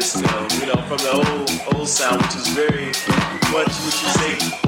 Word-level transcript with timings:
this 0.00 0.16
you 0.16 0.66
know, 0.66 0.76
from 0.88 0.96
the 0.98 1.12
old 1.12 1.76
old 1.76 1.88
sound, 1.88 2.22
which 2.22 2.36
is 2.36 2.48
very 2.48 2.86
much 3.52 3.68
what 3.68 4.02
you 4.02 4.08
say. 4.48 4.59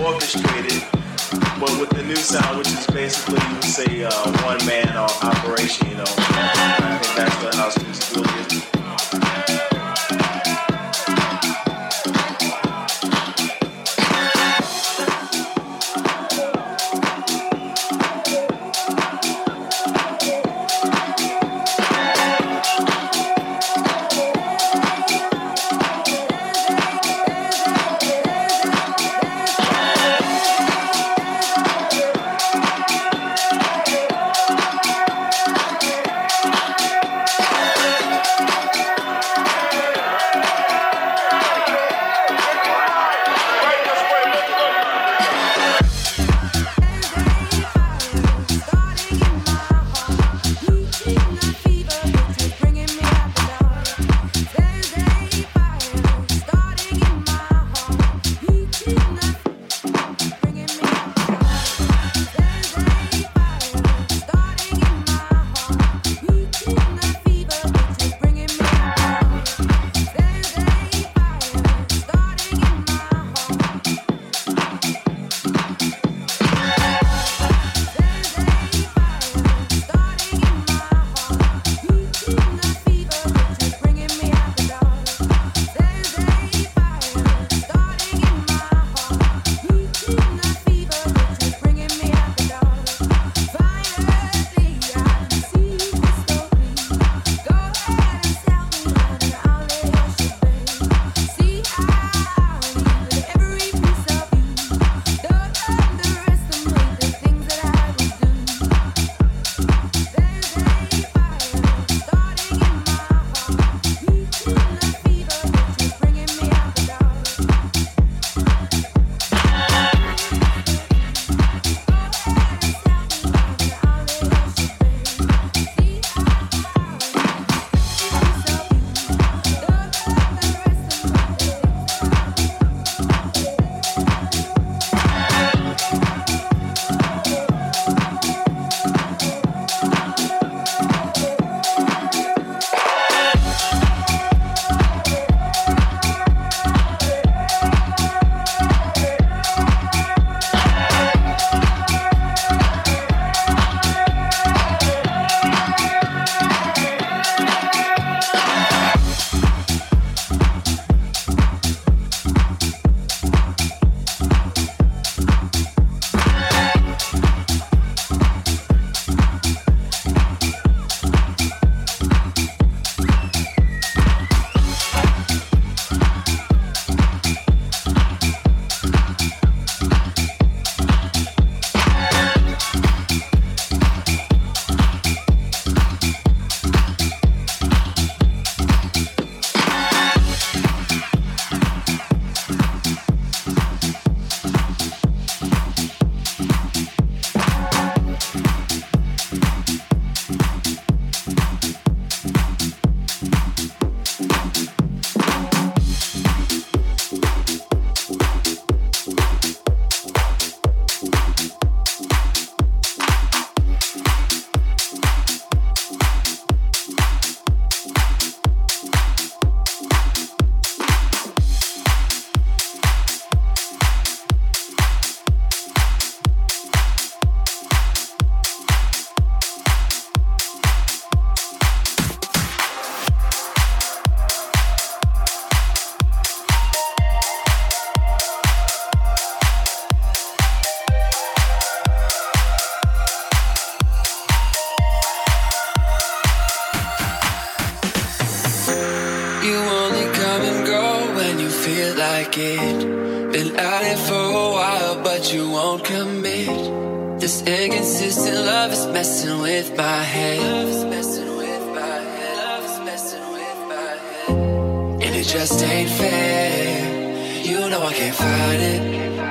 it 265.22 265.28
just 265.28 265.62
ain't 265.62 265.88
fair. 265.88 267.44
You 267.44 267.70
know 267.70 267.80
I 267.82 267.92
can't 267.92 268.14
fight 268.14 268.60
it. 268.60 269.21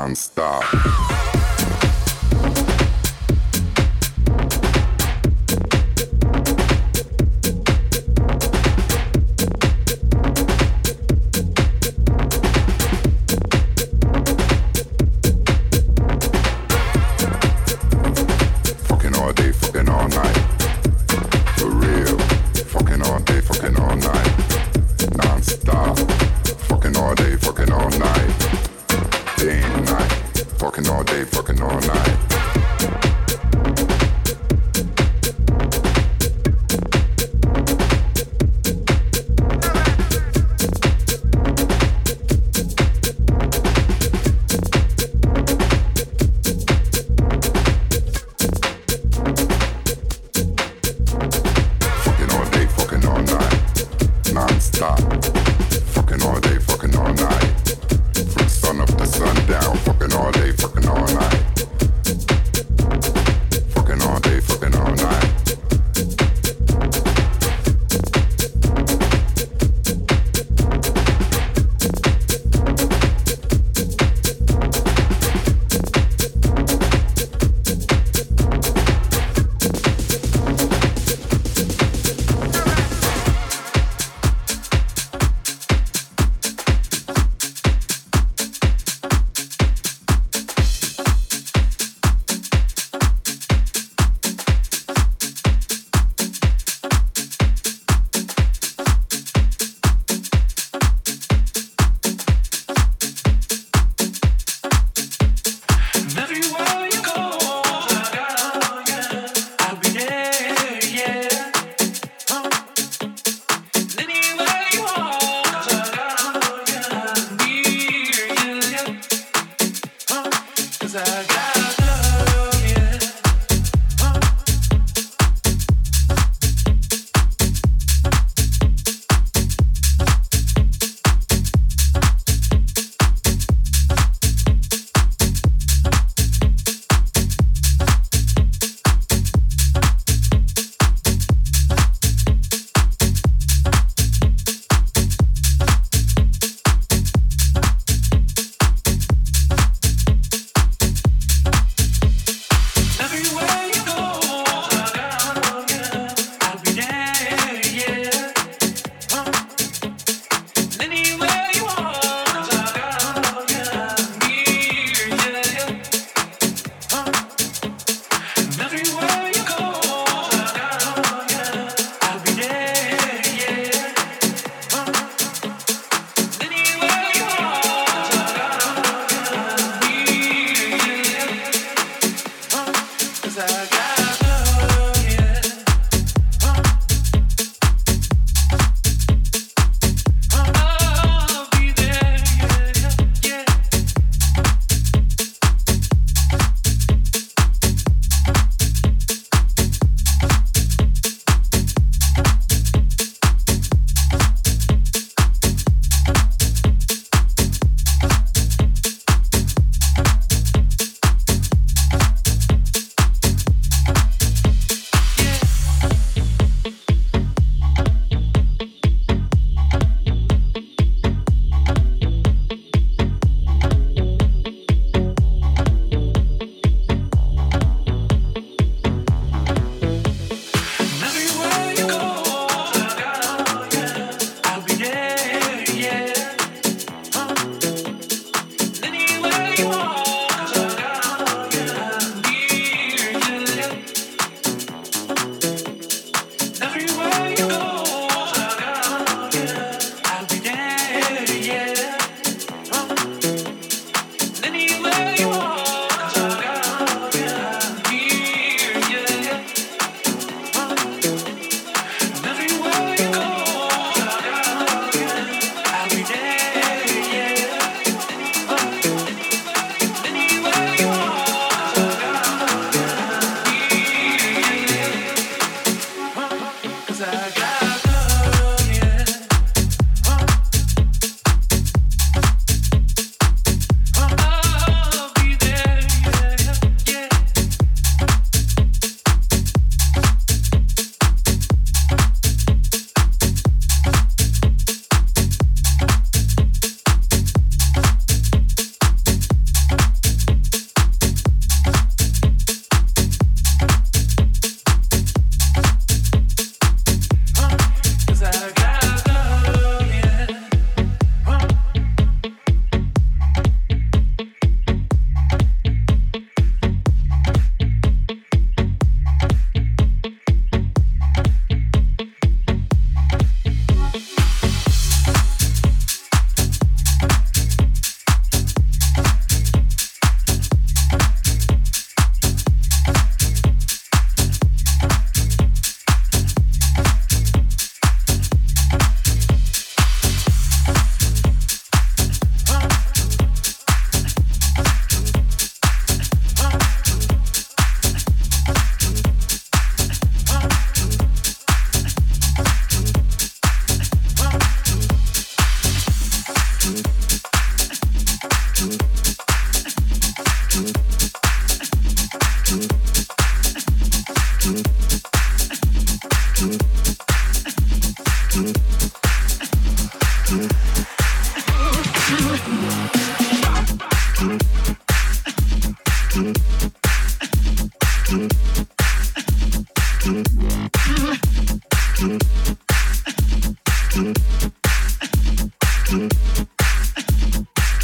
All 0.00 1.09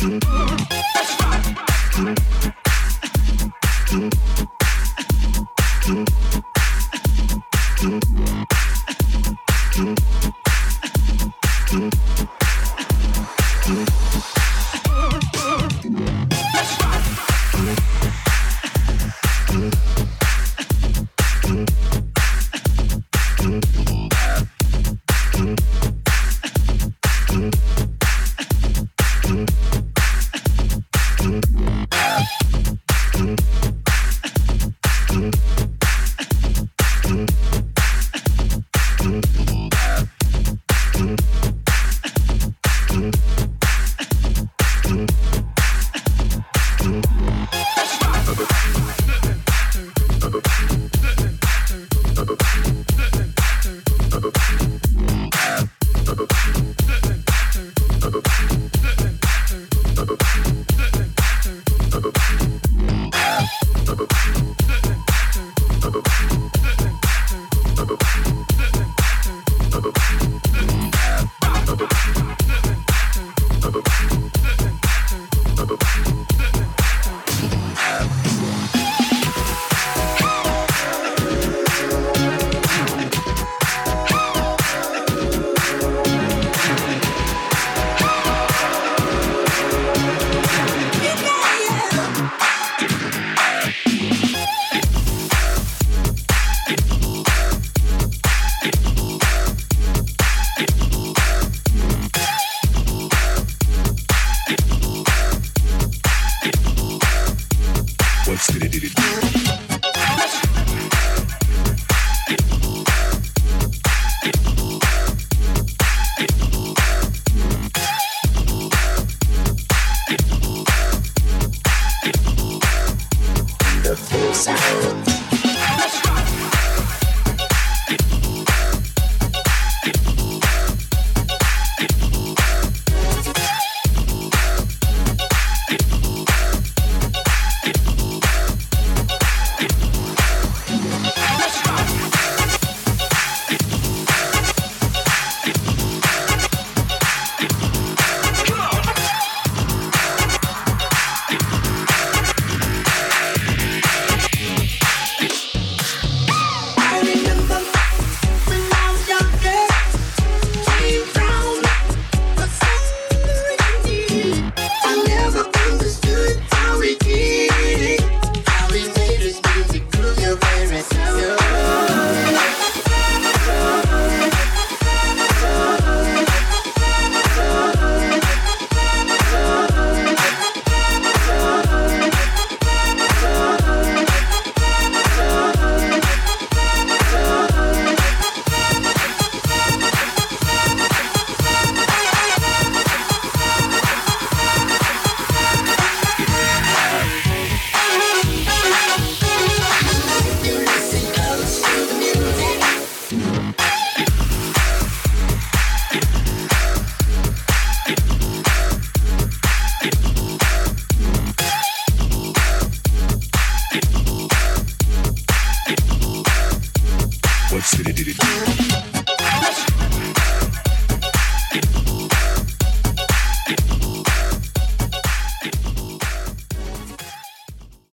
Let's 0.09 0.25
rock. 1.99 2.46